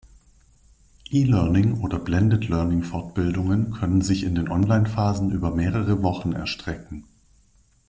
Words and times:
E-Learning- 1.11 1.79
oder 1.81 1.99
Blended-Learning-Fortbildungen 1.99 3.69
können 3.73 4.01
sich 4.01 4.23
in 4.23 4.33
den 4.33 4.49
Online-Phasen 4.49 5.29
über 5.29 5.51
mehrere 5.53 6.01
Wochen 6.01 6.33
erstrecken. 6.33 7.03